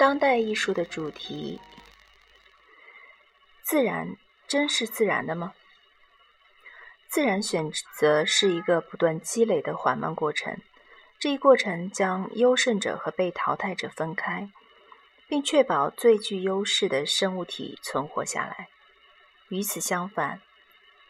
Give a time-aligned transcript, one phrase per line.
[0.00, 1.60] 当代艺术的主题：
[3.62, 4.16] 自然
[4.48, 5.52] 真是自然的吗？
[7.06, 10.56] 自然选择是一个不断积累的缓慢过程，
[11.18, 14.48] 这一过程将优胜者和被淘汰者分开，
[15.28, 18.70] 并确保最具优势的生物体存活下来。
[19.50, 20.40] 与此相反，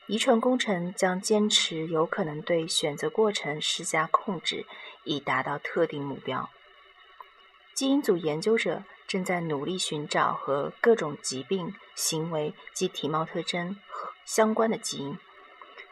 [0.09, 4.67] 遗传工程将坚持有可能对选择过程施加控制，
[5.05, 6.51] 以达到特定目标。
[7.81, 13.75] 基因组研究者正在努力寻找和各种疾病、行为及体貌特征
[14.27, 15.17] 相关的基因，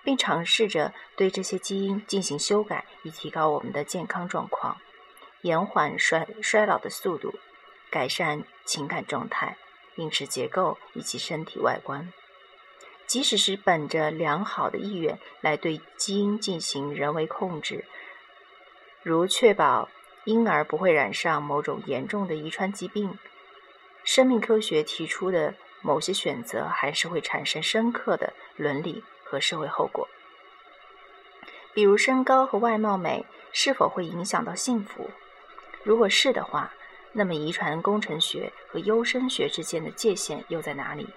[0.04, 4.76] 并尝试着对这些基因进行修改，以提高我们的健康状况，
[5.40, 7.38] 延缓衰衰老的速度，
[7.88, 9.56] 改善情感状态、
[9.94, 12.12] 饮食结构以及身体外观。
[13.06, 17.86] 即使是本着良好的意愿来对基因进行人为控制，
[19.02, 19.88] 如确保。
[20.28, 23.18] 婴儿不会染上某种严重的遗传疾病。
[24.04, 30.06] 生命科学提出的某些选择还是会产生深刻的伦理和社会后果，
[31.72, 35.10] 比如身高和外貌美是否会影响到幸福？
[35.82, 36.74] 如果是的话，
[37.12, 41.08] 那么遗传工程学和优生学之间的界限又在哪里？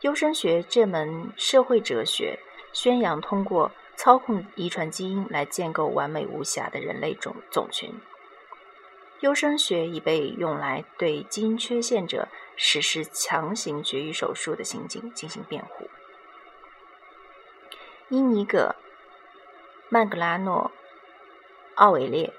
[0.00, 2.36] 优生学这门社会哲学
[2.72, 3.70] 宣扬通过。
[4.02, 7.92] 操控遗传基因来建构完美无瑕的人类种种群。
[9.20, 12.26] 优生学已被用来对基因缺陷者
[12.56, 15.90] 实施强行绝育手术的行径进行辩护。
[18.08, 18.74] 因尼格·
[19.90, 20.70] 曼格拉诺·
[21.74, 22.32] 奥维列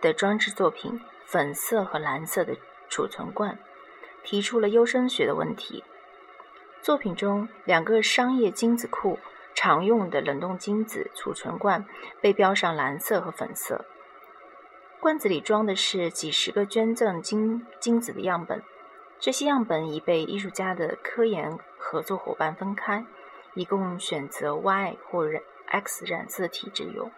[0.00, 0.92] 的装置作品
[1.24, 2.56] 《粉色和蓝色的
[2.88, 3.54] 储存罐》
[4.22, 5.82] 提出了优生学的问题。
[6.80, 9.18] 作品中，两个商业精子库。
[9.54, 11.84] 常用的冷冻精子储存罐
[12.20, 13.84] 被标上蓝色和粉色，
[15.00, 18.62] 罐子里装的是几十个捐赠精精子的样本，
[19.18, 23.04] 这些样本已被艺术家的科研合作伙伴分开，
[23.54, 25.26] 以供选择 Y 或
[25.66, 27.10] X 染色体之用。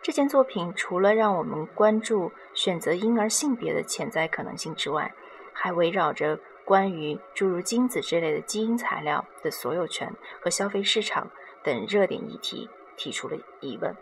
[0.00, 5.14] 这件作品除了让我们关注选择婴儿性别的潜在可能性之外，
[5.52, 6.38] 还围绕着。
[6.64, 11.30] 关于诸如精子之类的基因材料的所有权和消费市场
[11.62, 13.94] 等热点议题提出了疑问。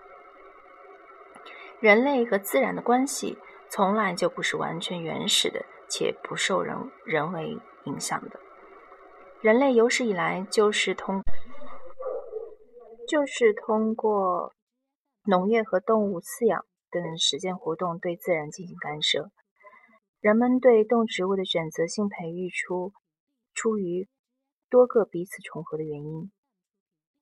[1.81, 3.37] 人类和自然的关系
[3.69, 8.39] 从来就不是完全原始的，且不受人人为影响的。
[9.41, 11.23] 人类有史以来就是通
[13.09, 14.55] 就是通过
[15.25, 19.31] 农业和动物饲养等实践活动对自然进行干涉。
[20.23, 22.93] 人们对动植物的选择性培育出
[23.55, 24.09] 出于
[24.71, 26.31] 多个彼此重合的原因：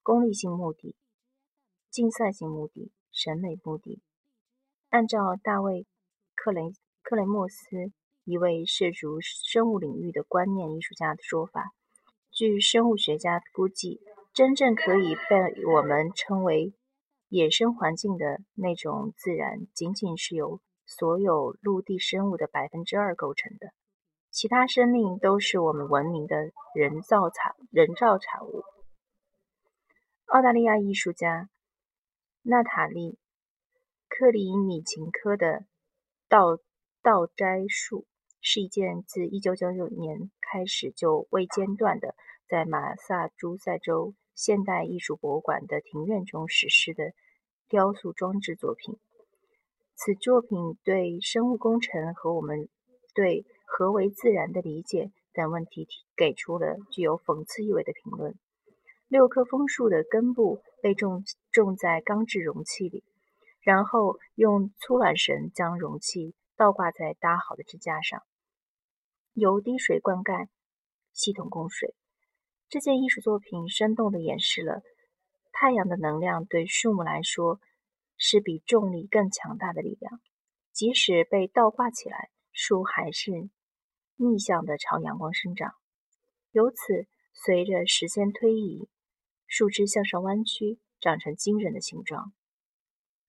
[0.03, 0.95] 功利性目的、
[1.91, 4.03] 竞赛性目的、审美目的。
[4.91, 5.85] 按照大卫·
[6.35, 7.91] 克雷克雷莫斯
[8.25, 11.71] 一位涉足生物领域的观念艺术家的说法，
[12.31, 14.03] 据生物学家估计，
[14.35, 16.75] 真正可以被我们称为
[17.31, 20.61] 野生环境的那种自然，仅仅是由。
[20.91, 23.69] 所有陆地生物的百分之二构成的，
[24.31, 28.65] 其他生命都是我们文明的人造产人造产物。
[30.27, 31.49] 澳大利亚艺术家
[32.43, 33.13] 娜塔莉·
[34.09, 35.65] 克里米琴科的
[36.29, 36.59] 倒
[37.03, 38.05] 倒摘树
[38.41, 42.17] 是一件自1999年开始就未间断的
[42.49, 47.13] 在马萨诸塞州现代艺术博物馆的庭院中实施的
[47.69, 48.99] 雕塑装置作品。
[50.03, 52.71] 此作品对生物工程和我们
[53.15, 58.35] 对何为自然的理解等问题提给出了具有讽刺意味的评论。
[59.09, 61.23] 六棵枫树的根部被种
[61.53, 63.05] 种在钢制容器里，
[63.61, 68.23] 然后用粗缆绳将容器倒挂在搭好的支架上，
[69.35, 70.49] 由滴水灌溉
[71.13, 71.95] 系统供水。
[72.71, 74.81] 这件艺术作品生动地演示了
[75.53, 77.61] 太阳的能量对树木来说。
[78.23, 80.21] 是比重力更强大的力量，
[80.73, 83.49] 即使被倒挂起来，树还是
[84.17, 85.75] 逆向的朝阳光生长。
[86.53, 88.91] 由此，随着时间推移，
[89.47, 92.35] 树枝向上弯曲，长成惊人的形状。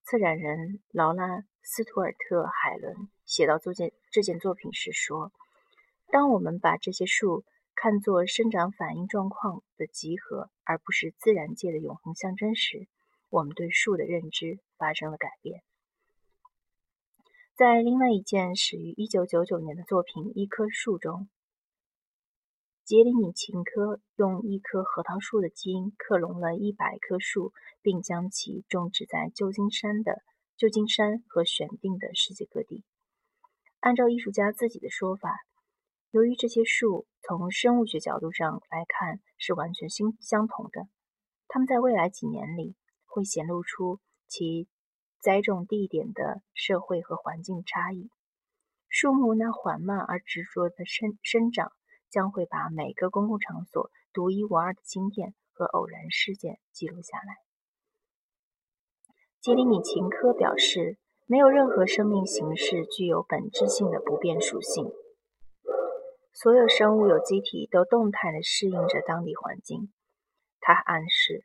[0.04, 5.32] 策展人劳拉·斯图尔特·海伦写到这件这件作品时说
[6.12, 7.46] ：“当我们把这些树
[7.76, 12.90] 看作生长反应状况的集合，而不是自然界的永恒象征时，
[13.30, 15.62] 我们对树的认知。”发生了改变。
[17.54, 21.30] 在另外一件始于1999年的作品《一棵树》中，
[22.84, 30.24] 杰里米琴科用一棵核桃树的基因克隆了一百棵树，并将其种植在旧金山的
[30.58, 32.84] 旧金山和选定的世界各地。
[33.80, 35.30] 按照艺术家自己的说法，
[36.10, 40.88] 由于这些树从生物学角度上来看是完全相相同的，
[41.48, 42.76] 它们在未来几年里
[43.06, 44.00] 会显露出
[44.32, 44.70] 其
[45.20, 48.10] 栽种地点的社会和环境差异。
[48.88, 51.74] 树木那缓慢而执着的生生长，
[52.10, 57.36] 将会把每个公共场所独一无二的经验和偶然事件记录下来。
[59.42, 64.90] 杰里米琴科表示，没有任何生命形式具有本质性的不变属性。
[66.32, 69.92] 所有生物有机体都动态地适应着当地环境。
[70.62, 71.44] 他暗示，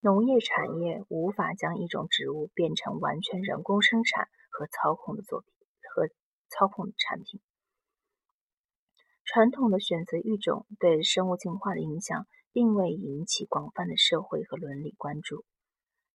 [0.00, 5.50] 农业产业无法将一种植物变成完全人工生产和操控的作品
[5.94, 6.08] 和
[6.48, 7.40] 操控的产品。
[9.24, 15.44] 传统的选择育种对生物进化的影响，并未引起广泛的社会和伦理关注。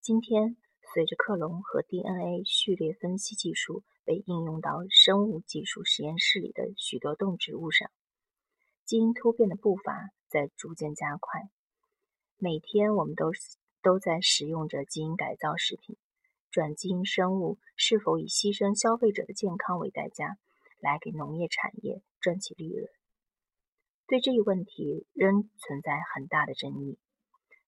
[0.02, 0.58] 今天。
[0.94, 7.90] 随着克隆和 DNA 序列分析技术被应用到生物技术实验室里的许多动植物上，
[8.86, 11.50] 基因突变的步伐在逐渐加快。
[12.38, 13.32] 每天，我们都
[13.84, 15.96] 都在使用着基因改造食品。
[16.50, 20.38] 转基因生物是否以牺牲消费者的健康为代价，
[20.80, 22.90] 来给农业产业赚取利润？
[24.08, 26.98] 对这一问题仍存在很大的争议。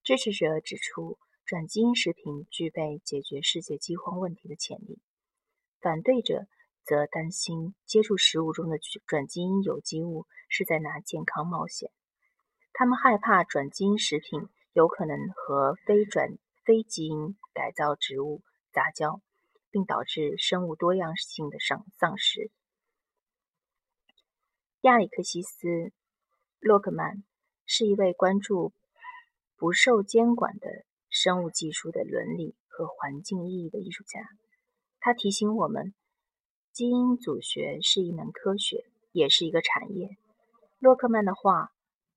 [0.01, 1.19] 支持者指出。
[1.47, 4.97] 转基因食品具备解决世界饥荒问题的潜力，
[5.79, 6.47] 反对者
[6.83, 11.91] 则担心接触食物中的转基因有机物是在拿健康冒险。
[12.73, 18.41] 他们害怕转基因食品有可能和非转非基因改造植物
[18.73, 19.21] 杂交，
[19.71, 22.51] 并导致生物多样性的丧丧失。
[24.81, 25.67] 亚里克西斯·
[26.59, 27.23] 洛克曼
[27.65, 28.73] 是一位关注
[29.55, 30.85] 不受监管的。
[31.07, 34.19] 生物技术的伦理和环境意义的艺术家，
[34.99, 35.93] 他提醒我们，
[36.73, 38.83] 基因组学是一门科学，
[39.13, 40.17] 也是一个产业。
[40.77, 41.63] 洛克曼的画《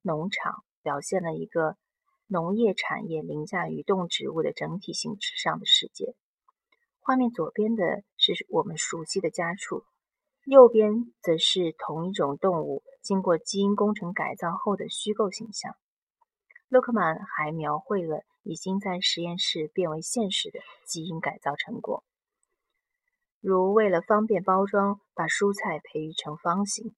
[0.03, 0.53] 农场》
[0.83, 1.77] 表现了一个
[2.29, 6.15] 农业产业凌驾于动植物的整体性之上的世界。
[7.01, 9.85] 画面左边的是我们熟悉的家畜，
[10.45, 15.75] 右边则是同一种动物经过基因工程改造后的虚构形象。
[16.69, 18.23] 洛克曼还描绘了。
[18.45, 22.03] 已经在实验室变为现实的基因改造成果，
[23.43, 26.95] 如为了方便包装，把蔬菜培育成方形。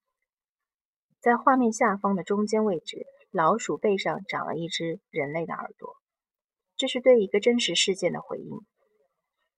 [1.19, 5.97] 在画面下方的中间位置，老鼠背上长了一只人类的耳朵，
[6.77, 8.61] 这是对一个真实事件的回应。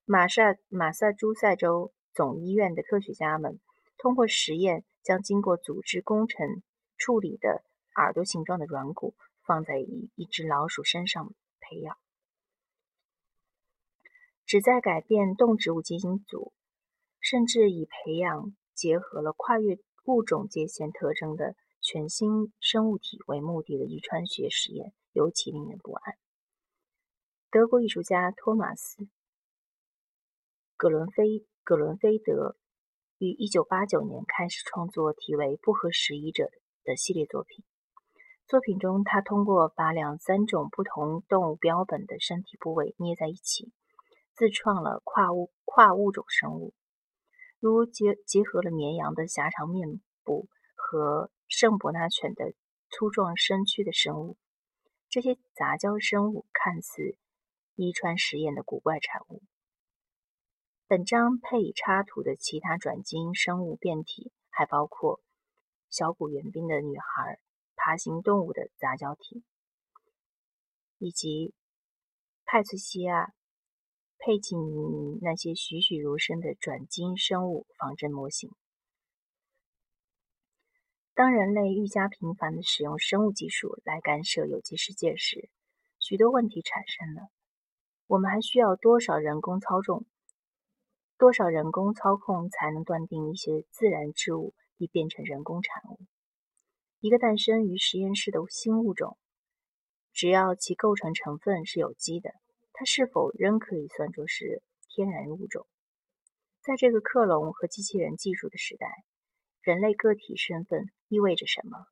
[0.05, 3.61] 马萨马萨诸塞州总医院的科学家们
[3.99, 6.63] 通过实验，将经过组织工程
[6.97, 7.65] 处理的
[7.97, 9.15] 耳朵形状的软骨
[9.47, 11.35] 放在一一只老鼠身上。
[11.65, 11.97] 培养
[14.45, 16.53] 旨在改变动植物基因组，
[17.21, 26.17] 甚至以培养结合了跨越物种界限特征的全新生物体为目的的遗传学实验，尤其令人不安。
[27.51, 29.03] 德国艺术家托马斯·
[30.77, 32.57] 葛伦菲葛伦菲德
[33.19, 36.45] 于1989年开始创作题为《不合时宜者》
[36.85, 37.65] 的系列作品。
[38.47, 43.73] 作品中，他通过把两三种不同动物标本的身体部位捏在一起，
[44.35, 46.75] 自创了跨物跨物种生物，
[47.59, 52.55] 如结结合了绵羊的狭长面部和圣伯纳犬的
[52.89, 54.39] 粗壮身躯的生物。
[55.11, 57.19] 这些杂交生物看似
[57.75, 59.43] 遗传实验的古怪产物。
[60.87, 65.21] 本章配以插图的其他转基因生物变体还包括
[65.91, 67.39] 小古援兵的女孩。
[67.75, 69.43] 爬行动物的杂交体，
[70.99, 71.53] 以及
[72.45, 73.25] 派翠西亚·
[74.19, 78.53] 佩吉尼尼那些栩栩如生的转基因生物仿真模型。
[81.15, 85.51] 当人类愈加频繁地使用生物技术来干涉有机世界时，
[85.99, 87.29] 许多问题产生了。
[88.07, 90.07] 我们还需要多少人工操纵？
[91.19, 96.01] 多少人工操控才能断定一些自然之物已变成人工产物？
[97.01, 99.19] 一个诞生于实验室的新物种，
[100.15, 102.33] 只要其构成成分是有机的，
[102.73, 105.67] 它是否仍可以算作是天然物种？
[106.63, 109.05] 在这个克隆和机器人技术的时代，
[109.63, 111.87] 人类个体身份意味着什么？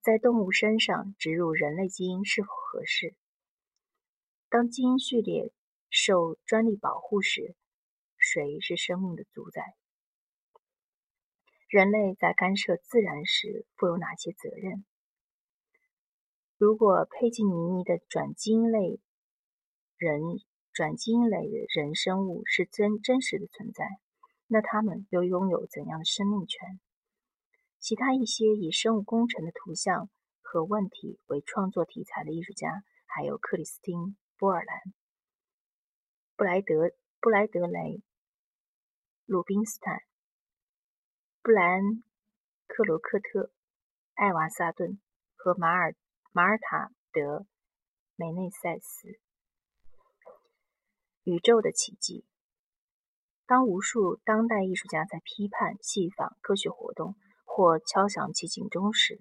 [0.00, 3.14] 在动物身上植入人类基因是否合适？
[4.48, 5.52] 当基因序列
[5.90, 7.54] 受专利保护时，
[8.18, 9.76] 谁是生命的主宰？
[11.68, 14.84] 人类在干涉自然时负有哪些责任？
[16.58, 19.00] 如果佩吉尼尼的转基因类
[19.96, 20.20] 人
[20.72, 23.84] 转基因类的人生物是真真实的存在，
[24.52, 26.78] 那他们又拥有怎样的生命权？
[27.78, 30.10] 其他一些以生物工程的图像
[30.42, 33.98] 和问题为创作题材的艺术家，还有克里斯汀·
[34.36, 34.92] 波尔兰、
[36.36, 38.02] 布莱德、布莱德雷、
[39.24, 40.02] 鲁宾斯坦、
[41.40, 41.84] 布莱恩·
[42.66, 43.50] 克罗克特、
[44.12, 45.00] 艾娃·萨顿
[45.34, 45.96] 和马尔
[46.32, 47.46] 马尔塔·德
[48.16, 49.18] 梅内塞斯。
[51.22, 52.26] 宇宙的奇迹。
[53.52, 59.20] 当无数当代艺术家在批判、戏仿科学活动或敲响其警钟时，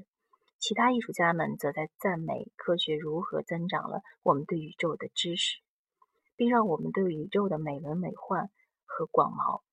[0.58, 5.60] 其他艺术家们则在赞美科学如何增长了我们对宇宙的知识，
[6.38, 8.50] 并让我们对宇宙的美轮美奂
[8.86, 9.64] 和广袤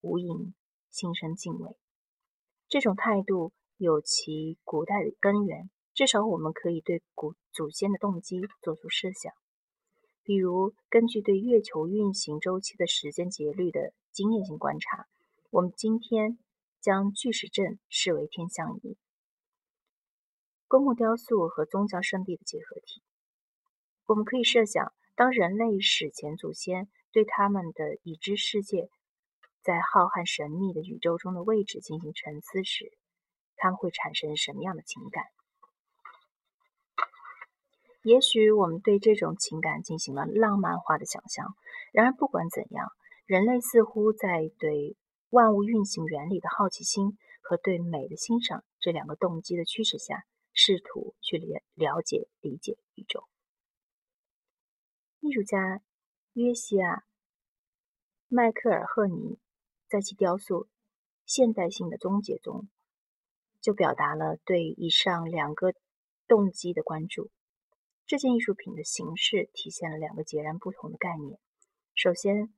[0.00, 0.52] 无垠
[0.90, 1.76] 心生敬畏。
[2.68, 9.32] 这种态度有其古代的根源，至少我们可以对古祖先的动机做出设想。
[10.24, 15.08] 比如，根据对月球运行周期的时间节律的经验性观察，
[15.50, 16.38] 我们今天
[16.80, 18.96] 将巨石阵视为天象仪、
[20.68, 23.02] 公共雕塑和宗教圣地的结合体。
[24.06, 28.90] 我们可以设想，当人类史前祖先对他们的已知世界
[29.60, 32.92] 在浩瀚神秘的宇宙中的位置进行沉思时，
[33.56, 35.24] 他们会产生什么样的情感？
[38.02, 41.54] 也许我们对这种情感进行了浪漫化的想象。
[41.92, 42.88] 然而，不管怎样，
[43.26, 44.96] 人类似乎在对
[45.30, 53.24] 万物运行原理的好奇心和对美的欣赏这两个动机的驱使下，试图去了了解、理解宇宙。
[55.20, 55.80] 艺术家
[56.32, 56.96] 约西亚·
[58.26, 59.38] 迈克尔赫尼
[59.88, 60.64] 在其雕塑
[61.24, 62.68] 《现代性的终结》中，
[63.60, 65.72] 就表达了对以上两个
[66.26, 67.30] 动机的关注。
[68.12, 71.40] 这件艺术品的形式体现了两个截然不同的概念。
[71.94, 72.52] 首先，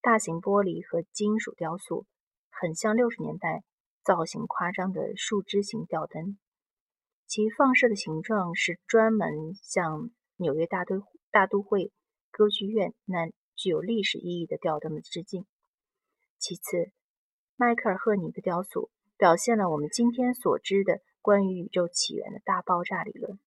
[0.00, 2.04] 大型玻璃和金属雕塑
[2.50, 3.62] 很像六十年代
[4.02, 6.36] 造型夸张的树枝型吊灯，
[7.28, 11.92] 其放射的形状是专门向纽约大都大都会
[12.32, 15.46] 歌剧院那具有历史意义的吊灯的致敬。
[16.40, 16.90] 其次，
[17.54, 23.38] 迈克尔·赫尼的雕塑表现了我们今天所知的关于宇宙起源的大爆炸理论。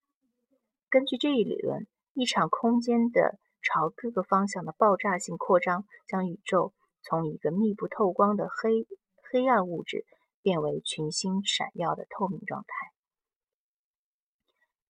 [0.92, 8.86] 根据这一理论，一场空间的朝各个方向的爆炸性扩张，将宇宙从一个密不透光的黑
[9.32, 10.06] 黑暗物质
[10.42, 12.68] 变为群星闪耀的透明状态。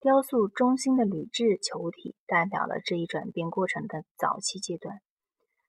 [0.00, 5.00] 雕塑中心的铝制球体代表了这一转变过程的早期阶段。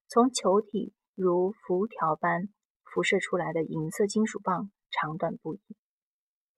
[0.07, 2.49] 从球体如辐条般
[2.83, 5.61] 辐射出来的银色金属棒长短不一，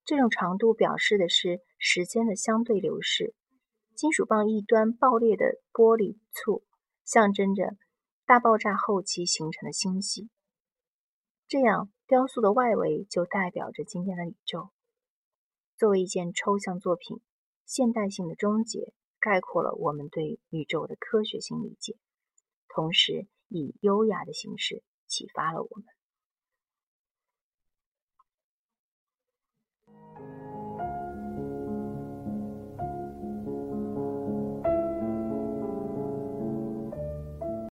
[0.05, 3.35] 这种长度表示的是时间的相对流逝。
[3.95, 6.63] 金属棒一端爆裂的玻璃簇，
[7.03, 7.77] 象征着
[8.25, 10.29] 大爆炸后期形成的星系。
[11.47, 14.69] 这样，雕塑的外围就代表着今天的宇宙。
[15.77, 17.21] 作为一件抽象作品，
[17.65, 21.97] 现代性的终结概括了我们对宇宙的科学性理解，
[22.67, 25.94] 同时以优雅的形式启发了我们。